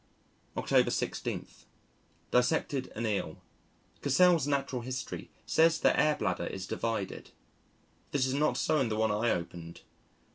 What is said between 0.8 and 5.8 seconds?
16. Dissected an Eel. Cassell's Natural History says